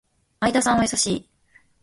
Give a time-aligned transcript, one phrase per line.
[0.39, 1.29] 相田さんは優しい